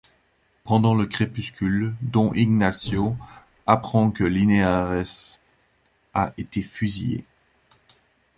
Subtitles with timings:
[0.63, 3.15] Pendant le crépuscule, don Ignacio
[3.67, 5.05] apprend que Linares
[6.15, 7.23] a été fusillé.